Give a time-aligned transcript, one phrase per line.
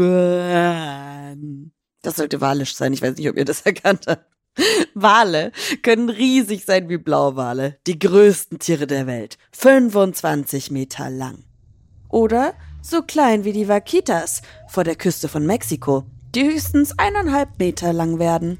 [0.00, 1.72] Lieben.
[2.02, 2.92] Das sollte walisch sein.
[2.92, 4.26] Ich weiß nicht, ob ihr das erkannt habt.
[4.94, 11.44] Wale können riesig sein wie Blauwale, die größten Tiere der Welt, 25 Meter lang.
[12.08, 16.04] Oder so klein wie die Vaquitas vor der Küste von Mexiko,
[16.34, 18.58] die höchstens eineinhalb Meter lang werden.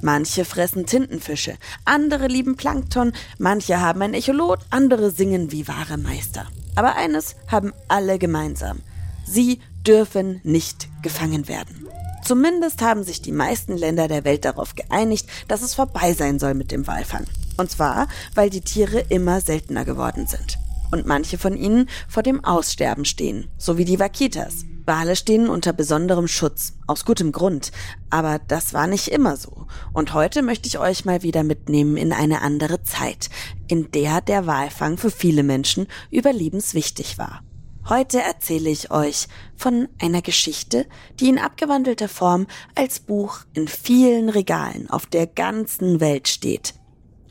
[0.00, 6.48] Manche fressen Tintenfische, andere lieben Plankton, manche haben ein Echolot, andere singen wie wahre Meister.
[6.74, 8.80] Aber eines haben alle gemeinsam.
[9.24, 11.86] Sie dürfen nicht gefangen werden.
[12.24, 16.54] Zumindest haben sich die meisten Länder der Welt darauf geeinigt, dass es vorbei sein soll
[16.54, 17.26] mit dem Walfang.
[17.56, 20.58] Und zwar, weil die Tiere immer seltener geworden sind.
[20.92, 24.64] Und manche von ihnen vor dem Aussterben stehen, so wie die Vaquitas.
[24.84, 27.72] Wale stehen unter besonderem Schutz, aus gutem Grund.
[28.10, 29.66] Aber das war nicht immer so.
[29.92, 33.30] Und heute möchte ich euch mal wieder mitnehmen in eine andere Zeit,
[33.68, 37.42] in der der Walfang für viele Menschen überlebenswichtig war.
[37.88, 40.86] Heute erzähle ich euch von einer Geschichte,
[41.18, 46.74] die in abgewandelter Form als Buch in vielen Regalen auf der ganzen Welt steht.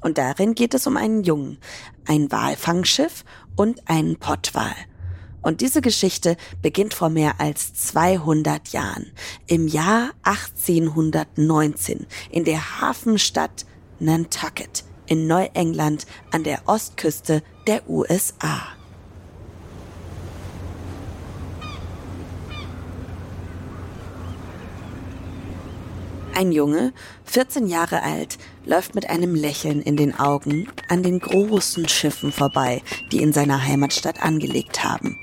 [0.02, 1.58] Und darin geht es um einen Jungen,
[2.05, 3.23] ein Walfangschiff
[3.55, 4.75] und einen Pottwal.
[5.41, 9.11] Und diese Geschichte beginnt vor mehr als 200 Jahren,
[9.47, 13.65] im Jahr 1819, in der Hafenstadt
[13.99, 18.80] Nantucket in Neuengland an der Ostküste der USA.
[26.33, 26.93] Ein Junge,
[27.25, 32.81] 14 Jahre alt, läuft mit einem Lächeln in den Augen an den großen Schiffen vorbei,
[33.11, 35.20] die in seiner Heimatstadt angelegt haben.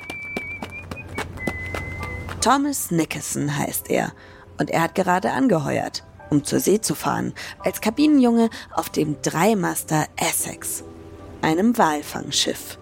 [2.42, 4.12] Thomas Nickerson heißt er,
[4.58, 7.32] und er hat gerade angeheuert, um zur See zu fahren,
[7.64, 10.84] als Kabinenjunge auf dem Dreimaster Essex,
[11.40, 12.78] einem Walfangschiff.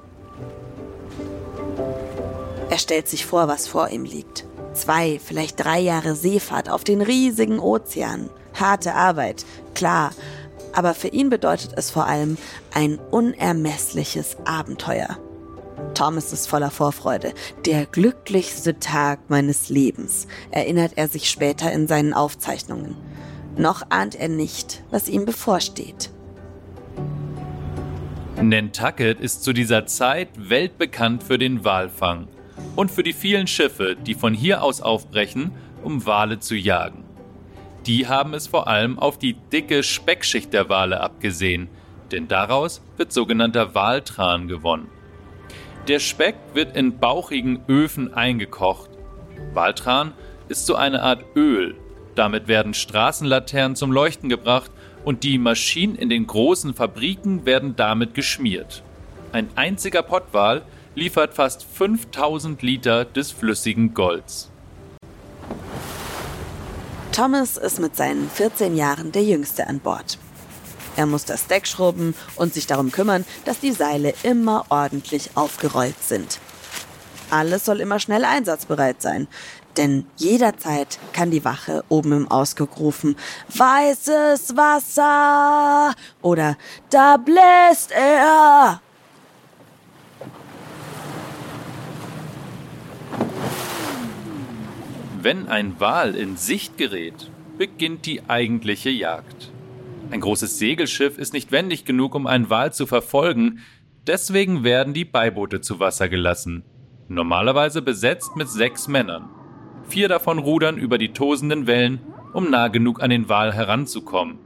[2.71, 4.45] Er stellt sich vor, was vor ihm liegt.
[4.77, 8.29] Zwei, vielleicht drei Jahre Seefahrt auf den riesigen Ozean.
[8.53, 10.11] Harte Arbeit, klar.
[10.75, 12.37] Aber für ihn bedeutet es vor allem
[12.75, 15.19] ein unermessliches Abenteuer.
[15.95, 17.33] Thomas ist voller Vorfreude.
[17.65, 22.97] Der glücklichste Tag meines Lebens, erinnert er sich später in seinen Aufzeichnungen.
[23.57, 26.11] Noch ahnt er nicht, was ihm bevorsteht.
[28.43, 32.29] Nantucket ist zu dieser Zeit weltbekannt für den Walfang
[32.75, 35.53] und für die vielen Schiffe, die von hier aus aufbrechen,
[35.83, 37.05] um Wale zu jagen.
[37.87, 41.69] Die haben es vor allem auf die dicke Speckschicht der Wale abgesehen,
[42.11, 44.89] denn daraus wird sogenannter Waltran gewonnen.
[45.89, 48.91] Der Speck wird in bauchigen Öfen eingekocht.
[49.55, 50.13] Waltran
[50.49, 51.77] ist so eine Art Öl.
[52.17, 54.71] Damit werden Straßenlaternen zum Leuchten gebracht
[55.05, 58.83] und die Maschinen in den großen Fabriken werden damit geschmiert.
[59.31, 60.63] Ein einziger Pottwal
[60.97, 64.51] liefert fast 5000 Liter des flüssigen Golds.
[67.13, 70.19] Thomas ist mit seinen 14 Jahren der Jüngste an Bord.
[70.97, 76.03] Er muss das Deck schrubben und sich darum kümmern, dass die Seile immer ordentlich aufgerollt
[76.03, 76.41] sind.
[77.31, 79.29] Alles soll immer schnell einsatzbereit sein,
[79.77, 83.17] denn jederzeit kann die Wache oben im Ausguck rufen,
[83.55, 86.57] weißes Wasser oder
[86.89, 88.81] da bläst er.
[95.27, 99.51] Wenn ein Wal in Sicht gerät, beginnt die eigentliche Jagd.
[100.13, 103.59] Ein großes Segelschiff ist nicht wendig genug, um einen Wal zu verfolgen,
[104.07, 106.63] deswegen werden die Beiboote zu Wasser gelassen.
[107.09, 109.29] Normalerweise besetzt mit sechs Männern.
[109.89, 111.99] Vier davon rudern über die tosenden Wellen,
[112.33, 114.39] um nah genug an den Wal heranzukommen.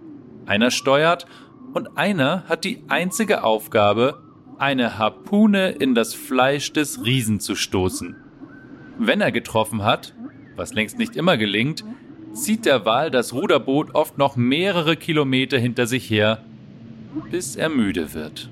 [0.47, 1.27] Einer steuert
[1.75, 4.23] und einer hat die einzige Aufgabe,
[4.57, 8.17] eine Harpune in das Fleisch des Riesen zu stoßen.
[8.99, 10.15] Wenn er getroffen hat,
[10.61, 11.85] was längst nicht immer gelingt,
[12.35, 16.45] zieht der Wal das Ruderboot oft noch mehrere Kilometer hinter sich her,
[17.31, 18.51] bis er müde wird.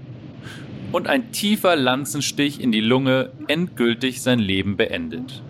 [0.90, 5.42] Und ein tiefer Lanzenstich in die Lunge endgültig sein Leben beendet.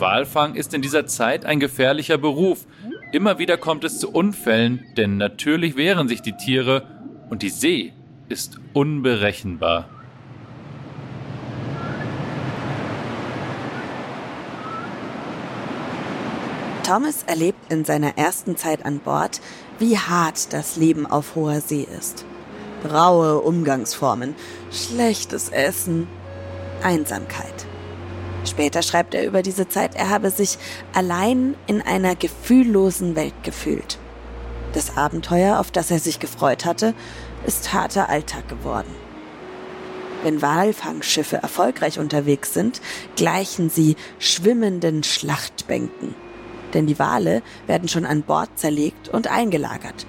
[0.00, 2.66] Walfang ist in dieser Zeit ein gefährlicher Beruf.
[3.12, 6.82] Immer wieder kommt es zu Unfällen, denn natürlich wehren sich die Tiere
[7.30, 7.92] und die See
[8.28, 9.88] ist unberechenbar.
[16.84, 19.40] Thomas erlebt in seiner ersten Zeit an Bord,
[19.78, 22.26] wie hart das Leben auf hoher See ist.
[22.84, 24.34] Raue Umgangsformen,
[24.70, 26.06] schlechtes Essen,
[26.82, 27.66] Einsamkeit.
[28.44, 30.58] Später schreibt er über diese Zeit, er habe sich
[30.92, 33.98] allein in einer gefühllosen Welt gefühlt.
[34.74, 36.92] Das Abenteuer, auf das er sich gefreut hatte,
[37.46, 38.94] ist harter Alltag geworden.
[40.22, 42.82] Wenn Walfangschiffe erfolgreich unterwegs sind,
[43.16, 46.14] gleichen sie schwimmenden Schlachtbänken.
[46.74, 50.06] Denn die Wale werden schon an Bord zerlegt und eingelagert.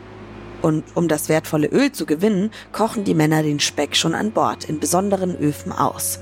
[0.61, 4.65] Und um das wertvolle Öl zu gewinnen, kochen die Männer den Speck schon an Bord
[4.67, 6.19] in besonderen Öfen aus.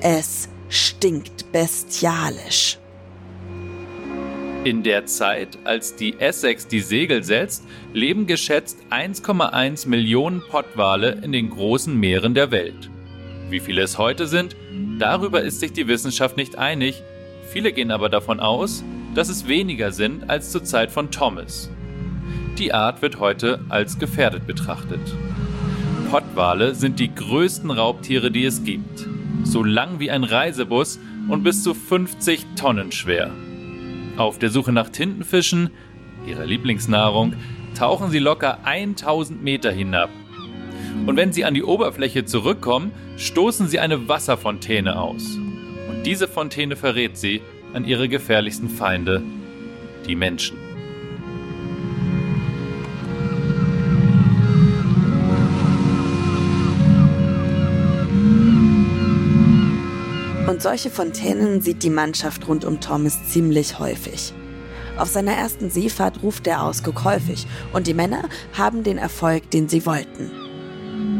[0.00, 2.78] Es stinkt bestialisch.
[4.64, 11.32] In der Zeit, als die Essex die Segel setzt, leben geschätzt 1,1 Millionen Pottwale in
[11.32, 12.90] den großen Meeren der Welt.
[13.50, 14.56] Wie viele es heute sind,
[14.98, 17.02] darüber ist sich die Wissenschaft nicht einig,
[17.50, 18.82] viele gehen aber davon aus,
[19.14, 21.70] dass es weniger sind als zur Zeit von Thomas.
[22.58, 25.00] Die Art wird heute als gefährdet betrachtet.
[26.10, 29.08] Pottwale sind die größten Raubtiere, die es gibt
[29.44, 33.30] so lang wie ein Reisebus und bis zu 50 Tonnen schwer.
[34.16, 35.70] Auf der Suche nach Tintenfischen,
[36.26, 37.34] ihrer Lieblingsnahrung,
[37.76, 40.10] tauchen sie locker 1000 Meter hinab.
[41.06, 45.36] Und wenn sie an die Oberfläche zurückkommen, stoßen sie eine Wasserfontäne aus.
[45.36, 47.42] Und diese Fontäne verrät sie
[47.74, 49.22] an ihre gefährlichsten Feinde,
[50.06, 50.56] die Menschen.
[60.46, 64.32] Und solche Fontänen sieht die Mannschaft rund um Thomas ziemlich häufig.
[64.96, 69.68] Auf seiner ersten Seefahrt ruft der Ausguck häufig und die Männer haben den Erfolg, den
[69.68, 70.30] sie wollten.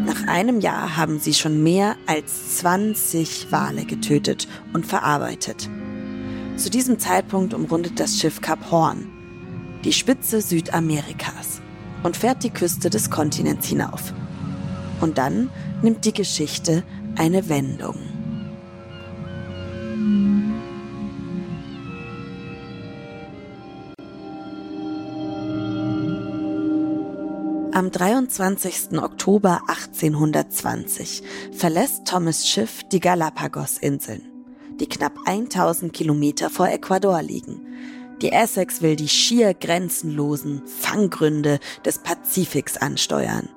[0.07, 5.69] Nach einem Jahr haben sie schon mehr als 20 Wale getötet und verarbeitet.
[6.57, 9.07] Zu diesem Zeitpunkt umrundet das Schiff Kap Horn,
[9.85, 11.61] die Spitze Südamerikas,
[12.03, 14.15] und fährt die Küste des Kontinents hinauf.
[15.01, 15.51] Und dann
[15.83, 16.85] nimmt die Geschichte
[17.17, 17.97] eine Wendung.
[27.73, 29.03] Am 23.
[29.03, 34.23] Oktober 1820 verlässt Thomas Schiff die Galapagos-Inseln,
[34.81, 37.61] die knapp 1000 Kilometer vor Ecuador liegen.
[38.23, 43.49] Die Essex will die schier grenzenlosen Fanggründe des Pazifiks ansteuern.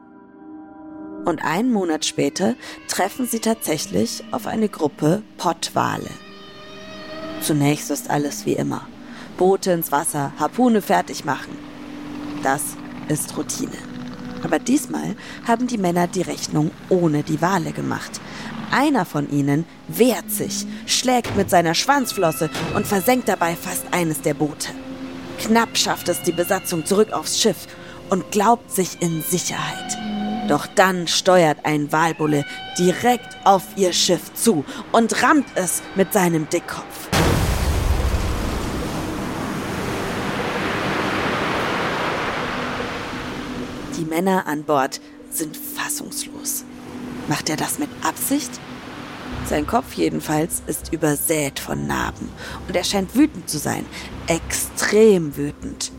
[1.26, 2.56] Und einen Monat später
[2.88, 6.10] treffen sie tatsächlich auf eine Gruppe Pottwale.
[7.42, 8.88] Zunächst ist alles wie immer.
[9.38, 11.58] Boote ins Wasser, Harpune fertig machen.
[12.44, 12.64] Das
[13.08, 13.78] ist Routine.
[14.44, 15.16] Aber diesmal
[15.48, 18.20] haben die Männer die Rechnung ohne die Wale gemacht.
[18.72, 24.34] Einer von ihnen wehrt sich, schlägt mit seiner Schwanzflosse und versenkt dabei fast eines der
[24.34, 24.70] Boote.
[25.40, 27.68] Knapp schafft es die Besatzung zurück aufs Schiff
[28.10, 29.98] und glaubt sich in Sicherheit.
[30.48, 32.46] Doch dann steuert ein Walbulle
[32.78, 37.10] direkt auf ihr Schiff zu und rammt es mit seinem Dickkopf.
[43.98, 46.64] Die Männer an Bord sind fassungslos.
[47.28, 48.52] Macht er das mit Absicht?
[49.46, 52.30] Sein Kopf jedenfalls ist übersät von Narben
[52.68, 53.86] und er scheint wütend zu sein,
[54.28, 55.92] extrem wütend.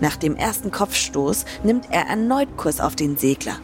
[0.00, 3.58] Nach dem ersten Kopfstoß nimmt er erneut Kurs auf den Segler,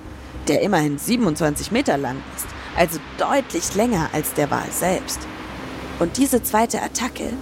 [0.49, 5.21] der immerhin 27 Meter lang ist, also deutlich länger als der Wal selbst.
[5.99, 7.33] Und diese zweite Attacke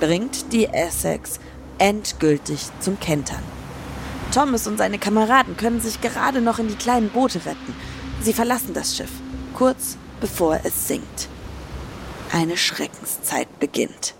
[0.00, 1.38] bringt die Essex
[1.78, 3.42] endgültig zum Kentern.
[4.32, 7.74] Thomas und seine Kameraden können sich gerade noch in die kleinen Boote retten.
[8.20, 9.12] Sie verlassen das Schiff,
[9.54, 11.28] kurz bevor es sinkt.
[12.32, 14.14] Eine Schreckenszeit beginnt.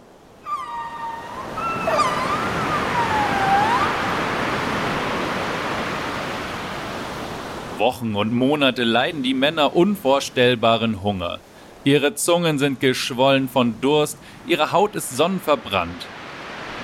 [7.78, 11.38] Wochen und Monate leiden die Männer unvorstellbaren Hunger.
[11.84, 16.06] Ihre Zungen sind geschwollen von Durst, ihre Haut ist sonnenverbrannt.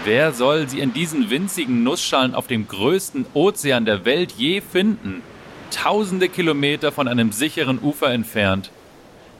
[0.04, 5.22] Wer soll sie in diesen winzigen Nussschalen auf dem größten Ozean der Welt je finden?
[5.70, 8.70] Tausende Kilometer von einem sicheren Ufer entfernt.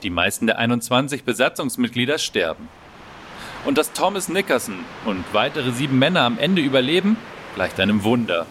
[0.02, 2.68] Die meisten der 21 Besatzungsmitglieder sterben.
[3.64, 7.16] Und dass Thomas Nickerson und weitere sieben Männer am Ende überleben,
[7.54, 8.46] gleicht einem Wunder.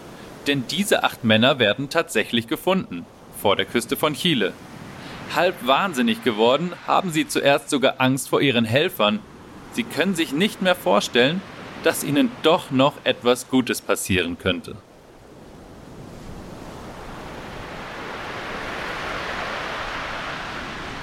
[0.47, 3.05] Denn diese acht Männer werden tatsächlich gefunden,
[3.41, 4.53] vor der Küste von Chile.
[5.35, 9.19] Halb wahnsinnig geworden, haben sie zuerst sogar Angst vor ihren Helfern.
[9.73, 11.41] Sie können sich nicht mehr vorstellen,
[11.83, 14.75] dass ihnen doch noch etwas Gutes passieren könnte.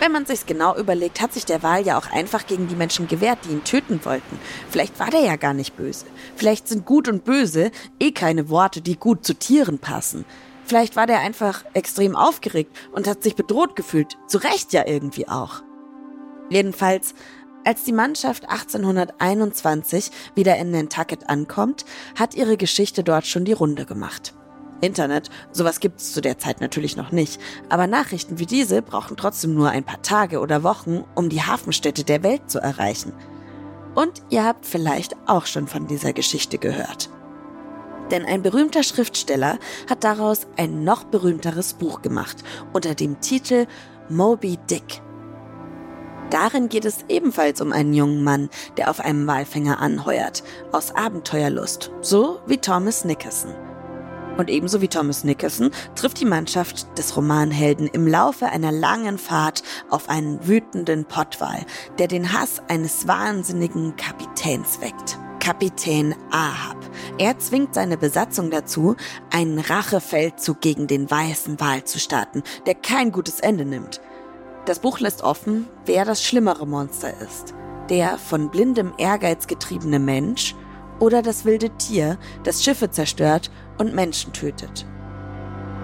[0.00, 3.06] Wenn man sich's genau überlegt, hat sich der Wal ja auch einfach gegen die Menschen
[3.06, 4.38] gewehrt, die ihn töten wollten.
[4.70, 6.06] Vielleicht war der ja gar nicht böse.
[6.36, 10.24] Vielleicht sind gut und böse eh keine Worte, die gut zu Tieren passen.
[10.64, 14.16] Vielleicht war der einfach extrem aufgeregt und hat sich bedroht gefühlt.
[14.26, 15.62] Zu Recht ja irgendwie auch.
[16.48, 17.14] Jedenfalls,
[17.66, 21.84] als die Mannschaft 1821 wieder in Nantucket ankommt,
[22.18, 24.32] hat ihre Geschichte dort schon die Runde gemacht.
[24.80, 29.54] Internet, sowas gibt's zu der Zeit natürlich noch nicht, aber Nachrichten wie diese brauchen trotzdem
[29.54, 33.12] nur ein paar Tage oder Wochen, um die Hafenstädte der Welt zu erreichen.
[33.94, 37.10] Und ihr habt vielleicht auch schon von dieser Geschichte gehört.
[38.10, 39.58] Denn ein berühmter Schriftsteller
[39.88, 42.38] hat daraus ein noch berühmteres Buch gemacht
[42.72, 43.66] unter dem Titel
[44.08, 45.02] Moby Dick.
[46.30, 51.90] Darin geht es ebenfalls um einen jungen Mann, der auf einem Walfänger anheuert, aus Abenteuerlust,
[52.00, 53.69] so wie Thomas Nickerson.
[54.40, 59.62] Und ebenso wie Thomas Nickerson trifft die Mannschaft des Romanhelden im Laufe einer langen Fahrt
[59.90, 61.66] auf einen wütenden Pottwal,
[61.98, 65.18] der den Hass eines wahnsinnigen Kapitäns weckt.
[65.40, 66.78] Kapitän Ahab.
[67.18, 68.96] Er zwingt seine Besatzung dazu,
[69.30, 74.00] einen Rachefeldzug gegen den weißen Wal zu starten, der kein gutes Ende nimmt.
[74.64, 77.52] Das Buch lässt offen, wer das schlimmere Monster ist.
[77.90, 80.54] Der von blindem Ehrgeiz getriebene Mensch
[81.00, 84.86] oder das wilde Tier, das Schiffe zerstört und Menschen tötet.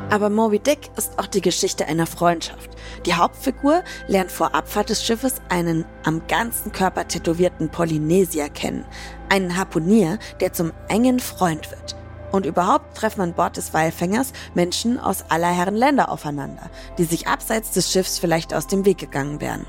[0.09, 2.71] Aber Moby Dick ist auch die Geschichte einer Freundschaft.
[3.07, 8.85] Die Hauptfigur lernt vor Abfahrt des Schiffes einen am ganzen Körper tätowierten Polynesier kennen,
[9.29, 11.97] einen Harpunier, der zum engen Freund wird.
[12.31, 17.27] Und überhaupt treffen an Bord des Walfängers Menschen aus aller Herren Länder aufeinander, die sich
[17.27, 19.67] abseits des Schiffs vielleicht aus dem Weg gegangen wären.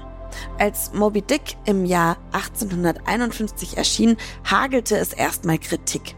[0.58, 6.16] Als Moby Dick im Jahr 1851 erschien, hagelte es erstmal Kritik.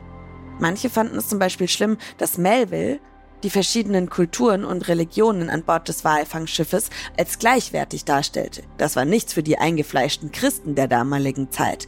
[0.59, 2.99] Manche fanden es zum Beispiel schlimm, dass Melville
[3.43, 8.63] die verschiedenen Kulturen und Religionen an Bord des Walfangschiffes als gleichwertig darstellte.
[8.77, 11.87] Das war nichts für die eingefleischten Christen der damaligen Zeit.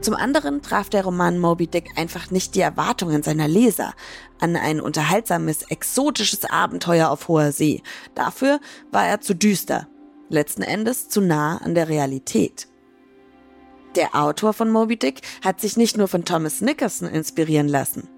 [0.00, 3.94] Zum anderen traf der Roman Moby Dick einfach nicht die Erwartungen seiner Leser
[4.40, 7.82] an ein unterhaltsames, exotisches Abenteuer auf hoher See.
[8.16, 8.58] Dafür
[8.90, 9.86] war er zu düster,
[10.32, 12.68] letzten Endes zu nah an der Realität.
[13.94, 18.08] Der Autor von Moby Dick hat sich nicht nur von Thomas Nickerson inspirieren lassen.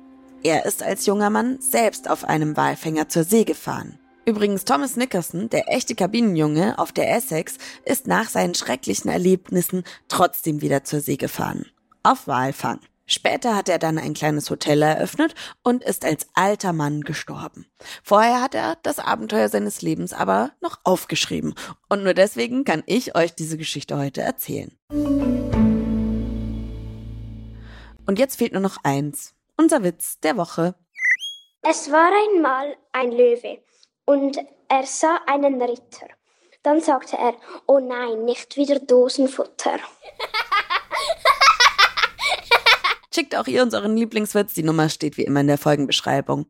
[0.44, 3.98] Er ist als junger Mann selbst auf einem Walfänger zur See gefahren.
[4.26, 10.62] Übrigens, Thomas Nickerson, der echte Kabinenjunge auf der Essex, ist nach seinen schrecklichen Erlebnissen trotzdem
[10.62, 11.66] wieder zur See gefahren.
[12.02, 12.80] Auf Walfang.
[13.06, 17.66] Später hat er dann ein kleines Hotel eröffnet und ist als alter Mann gestorben.
[18.02, 21.54] Vorher hat er das Abenteuer seines Lebens aber noch aufgeschrieben.
[21.88, 24.74] Und nur deswegen kann ich euch diese Geschichte heute erzählen.
[28.06, 29.34] Und jetzt fehlt nur noch eins.
[29.56, 30.74] Unser Witz der Woche.
[31.62, 33.58] Es war einmal ein Löwe
[34.06, 36.08] und er sah einen Ritter.
[36.62, 37.34] Dann sagte er,
[37.66, 39.78] oh nein, nicht wieder Dosenfutter.
[43.14, 44.54] Schickt auch ihr uns euren Lieblingswitz.
[44.54, 46.46] Die Nummer steht wie immer in der Folgenbeschreibung.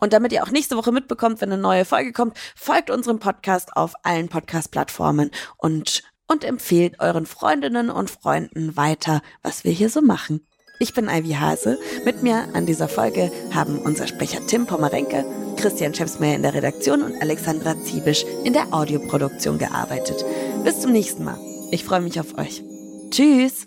[0.00, 3.76] Und damit ihr auch nächste Woche mitbekommt, wenn eine neue Folge kommt, folgt unserem Podcast
[3.76, 10.00] auf allen Podcast-Plattformen und, und empfehlt euren Freundinnen und Freunden weiter, was wir hier so
[10.00, 10.46] machen.
[10.78, 11.78] Ich bin Ivy Hase.
[12.06, 15.26] Mit mir an dieser Folge haben unser Sprecher Tim Pommerenke,
[15.58, 20.24] Christian Schepsmeier in der Redaktion und Alexandra Ziebisch in der Audioproduktion gearbeitet.
[20.64, 21.38] Bis zum nächsten Mal.
[21.70, 22.64] Ich freue mich auf euch.
[23.10, 23.66] Tschüss!